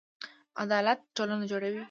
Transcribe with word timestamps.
عدالت 0.63 0.99
ټولنه 1.15 1.45
جوړوي 1.51 1.79